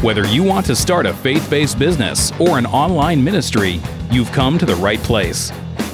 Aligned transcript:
Whether 0.00 0.24
you 0.28 0.44
want 0.44 0.64
to 0.66 0.76
start 0.76 1.06
a 1.06 1.12
faith 1.12 1.50
based 1.50 1.76
business 1.76 2.30
or 2.38 2.56
an 2.56 2.66
online 2.66 3.22
ministry, 3.24 3.80
you've 4.12 4.30
come 4.30 4.56
to 4.56 4.64
the 4.64 4.76
right 4.76 5.00
place. 5.00 5.50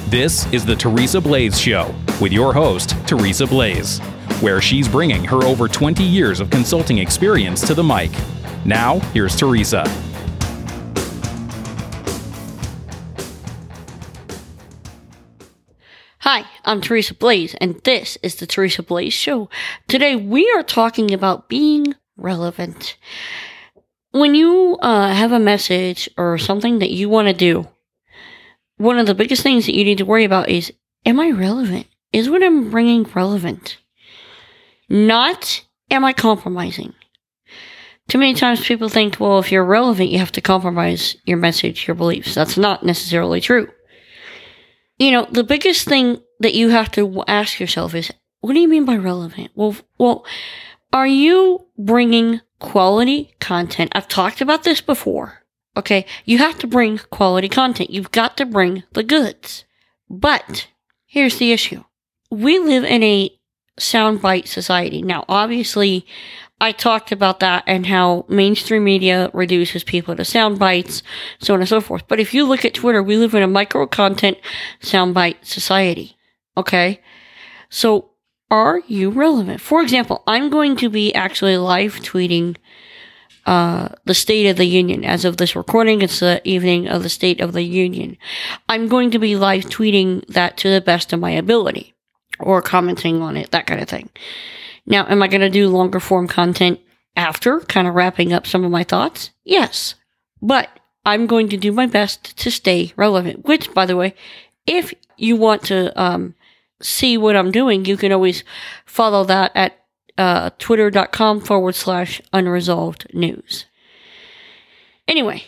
This 0.09 0.45
is 0.53 0.63
the 0.63 0.75
Teresa 0.75 1.19
Blaze 1.19 1.59
Show 1.59 1.91
with 2.21 2.31
your 2.31 2.53
host, 2.53 2.91
Teresa 3.07 3.47
Blaze, 3.47 3.97
where 4.41 4.61
she's 4.61 4.87
bringing 4.87 5.23
her 5.23 5.43
over 5.43 5.67
20 5.67 6.03
years 6.03 6.39
of 6.39 6.51
consulting 6.51 6.99
experience 6.99 7.65
to 7.65 7.73
the 7.73 7.83
mic. 7.83 8.11
Now, 8.63 8.99
here's 9.11 9.35
Teresa. 9.35 9.83
Hi, 16.19 16.45
I'm 16.63 16.79
Teresa 16.79 17.15
Blaze, 17.15 17.55
and 17.55 17.81
this 17.83 18.19
is 18.21 18.35
the 18.35 18.45
Teresa 18.45 18.83
Blaze 18.83 19.13
Show. 19.13 19.49
Today 19.87 20.15
we 20.15 20.47
are 20.51 20.61
talking 20.61 21.11
about 21.11 21.49
being 21.49 21.95
relevant. 22.17 22.97
When 24.15 24.35
you 24.35 24.77
uh, 24.81 25.13
have 25.13 25.31
a 25.31 25.39
message 25.39 26.09
or 26.17 26.37
something 26.37 26.79
that 26.79 26.91
you 26.91 27.09
want 27.09 27.27
to 27.27 27.33
do, 27.33 27.67
one 28.77 28.97
of 28.97 29.07
the 29.07 29.15
biggest 29.15 29.43
things 29.43 29.65
that 29.65 29.75
you 29.75 29.83
need 29.83 29.97
to 29.97 30.05
worry 30.05 30.23
about 30.23 30.49
is 30.49 30.71
Am 31.05 31.19
I 31.19 31.29
relevant? 31.31 31.87
Is 32.11 32.29
what 32.29 32.43
I'm 32.43 32.71
bringing 32.71 33.03
relevant? 33.03 33.77
Not 34.89 35.63
am 35.91 36.05
I 36.05 36.13
compromising? 36.13 36.93
Too 38.07 38.17
many 38.17 38.35
times 38.35 38.65
people 38.65 38.89
think, 38.89 39.19
well, 39.19 39.39
if 39.39 39.51
you're 39.51 39.65
relevant, 39.65 40.09
you 40.09 40.19
have 40.19 40.31
to 40.33 40.41
compromise 40.41 41.17
your 41.25 41.37
message, 41.37 41.87
your 41.87 41.95
beliefs. 41.95 42.35
That's 42.35 42.57
not 42.57 42.83
necessarily 42.83 43.41
true 43.41 43.69
you 44.97 45.11
know, 45.11 45.27
the 45.29 45.43
biggest 45.43 45.87
thing 45.87 46.21
that 46.39 46.53
you 46.53 46.69
have 46.69 46.91
to 46.91 47.23
ask 47.27 47.59
yourself 47.59 47.93
is, 47.95 48.11
what 48.41 48.53
do 48.53 48.59
you 48.59 48.67
mean 48.67 48.85
by 48.85 48.95
relevant? 48.95 49.51
Well, 49.55 49.75
well, 49.97 50.25
are 50.93 51.07
you 51.07 51.65
bringing 51.77 52.41
quality 52.59 53.35
content? 53.39 53.91
I've 53.95 54.07
talked 54.07 54.41
about 54.41 54.63
this 54.63 54.81
before. 54.81 55.43
Okay. 55.77 56.05
You 56.23 56.37
have 56.37 56.57
to 56.59 56.67
bring 56.67 56.97
quality 56.97 57.49
content. 57.49 57.89
You've 57.89 58.11
got 58.11 58.37
to 58.37 58.45
bring 58.45 58.83
the 58.93 59.03
goods. 59.03 59.65
But 60.09 60.67
here's 61.05 61.37
the 61.37 61.51
issue. 61.51 61.83
We 62.29 62.59
live 62.59 62.83
in 62.83 63.03
a 63.03 63.29
soundbite 63.79 64.47
society. 64.47 65.01
Now, 65.01 65.25
obviously, 65.27 66.05
I 66.61 66.71
talked 66.71 67.11
about 67.11 67.41
that 67.41 67.63
and 67.67 67.85
how 67.85 68.25
mainstream 68.29 68.85
media 68.85 69.29
reduces 69.33 69.83
people 69.83 70.15
to 70.15 70.23
sound 70.23 70.57
bites, 70.57 71.03
so 71.39 71.53
on 71.53 71.59
and 71.59 71.67
so 71.67 71.81
forth. 71.81 72.07
But 72.07 72.19
if 72.19 72.33
you 72.33 72.45
look 72.45 72.63
at 72.63 72.73
Twitter, 72.73 73.03
we 73.03 73.17
live 73.17 73.35
in 73.35 73.43
a 73.43 73.47
micro 73.47 73.85
content 73.87 74.37
soundbite 74.81 75.43
society. 75.43 76.15
Okay? 76.55 77.01
So, 77.69 78.11
are 78.51 78.81
you 78.87 79.09
relevant? 79.09 79.61
For 79.61 79.81
example, 79.81 80.23
I'm 80.27 80.49
going 80.49 80.75
to 80.77 80.89
be 80.89 81.13
actually 81.13 81.57
live 81.57 81.95
tweeting 81.95 82.57
uh, 83.45 83.89
the 84.05 84.13
State 84.13 84.47
of 84.47 84.57
the 84.57 84.65
Union. 84.65 85.03
As 85.03 85.25
of 85.25 85.37
this 85.37 85.55
recording, 85.55 86.01
it's 86.01 86.19
the 86.19 86.41
evening 86.43 86.87
of 86.87 87.03
the 87.03 87.09
State 87.09 87.41
of 87.41 87.53
the 87.53 87.63
Union. 87.63 88.17
I'm 88.67 88.87
going 88.87 89.11
to 89.11 89.19
be 89.19 89.35
live 89.35 89.65
tweeting 89.65 90.25
that 90.27 90.57
to 90.57 90.69
the 90.69 90.81
best 90.81 91.13
of 91.13 91.19
my 91.19 91.31
ability 91.31 91.93
or 92.39 92.61
commenting 92.61 93.21
on 93.21 93.37
it, 93.37 93.51
that 93.51 93.67
kind 93.67 93.81
of 93.81 93.87
thing. 93.87 94.09
Now, 94.85 95.05
am 95.07 95.21
I 95.23 95.27
going 95.27 95.41
to 95.41 95.49
do 95.49 95.69
longer 95.69 95.99
form 95.99 96.27
content 96.27 96.79
after, 97.15 97.59
kind 97.61 97.87
of 97.87 97.95
wrapping 97.95 98.33
up 98.33 98.45
some 98.45 98.63
of 98.63 98.71
my 98.71 98.83
thoughts? 98.83 99.31
Yes. 99.43 99.95
But 100.41 100.69
I'm 101.05 101.27
going 101.27 101.49
to 101.49 101.57
do 101.57 101.71
my 101.71 101.85
best 101.85 102.37
to 102.37 102.51
stay 102.51 102.93
relevant, 102.95 103.45
which, 103.45 103.73
by 103.73 103.85
the 103.85 103.95
way, 103.95 104.15
if 104.65 104.93
you 105.17 105.35
want 105.35 105.63
to 105.63 105.99
um, 106.01 106.35
see 106.85 107.17
what 107.17 107.35
I'm 107.35 107.51
doing, 107.51 107.85
you 107.85 107.97
can 107.97 108.11
always 108.11 108.43
follow 108.85 109.23
that 109.25 109.51
at 109.55 109.85
uh, 110.17 110.51
twitter.com 110.59 111.41
forward 111.41 111.75
slash 111.75 112.21
unresolved 112.31 113.07
news. 113.13 113.65
Anyway, 115.07 115.43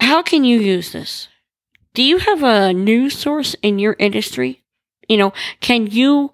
how 0.00 0.22
can 0.22 0.44
you 0.44 0.60
use 0.60 0.92
this? 0.92 1.28
Do 1.94 2.02
you 2.02 2.18
have 2.18 2.42
a 2.42 2.72
news 2.72 3.18
source 3.18 3.54
in 3.62 3.78
your 3.78 3.96
industry? 3.98 4.62
You 5.08 5.16
know, 5.16 5.32
can 5.60 5.86
you 5.86 6.32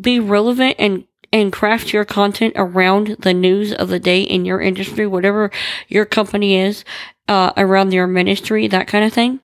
be 0.00 0.20
relevant 0.20 0.76
and 0.78 1.04
and 1.32 1.50
craft 1.50 1.94
your 1.94 2.04
content 2.04 2.52
around 2.56 3.16
the 3.20 3.32
news 3.32 3.72
of 3.72 3.88
the 3.88 3.98
day 3.98 4.20
in 4.20 4.44
your 4.44 4.60
industry, 4.60 5.06
whatever 5.06 5.50
your 5.88 6.04
company 6.04 6.56
is, 6.56 6.84
uh, 7.26 7.52
around 7.56 7.92
your 7.92 8.06
ministry, 8.06 8.68
that 8.68 8.86
kind 8.86 9.04
of 9.04 9.14
thing? 9.14 9.40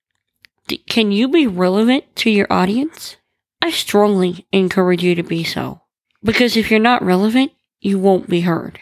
D- 0.67 0.77
can 0.77 1.11
you 1.11 1.27
be 1.27 1.47
relevant 1.47 2.15
to 2.17 2.29
your 2.29 2.45
audience? 2.51 3.15
I 3.61 3.71
strongly 3.71 4.47
encourage 4.51 5.03
you 5.03 5.15
to 5.15 5.23
be 5.23 5.43
so. 5.43 5.81
Because 6.23 6.57
if 6.57 6.69
you're 6.69 6.79
not 6.79 7.03
relevant, 7.03 7.51
you 7.79 7.99
won't 7.99 8.29
be 8.29 8.41
heard. 8.41 8.79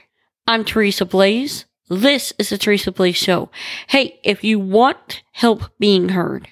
I'm 0.48 0.64
Teresa 0.64 1.06
Blaze. 1.06 1.66
This 1.90 2.34
is 2.38 2.50
the 2.50 2.58
Teresa 2.58 2.92
Blaze 2.92 3.18
Show. 3.18 3.50
Hey, 3.88 4.20
if 4.24 4.44
you 4.44 4.60
want 4.60 5.24
help 5.34 5.72
being 5.80 6.10
heard 6.10 6.48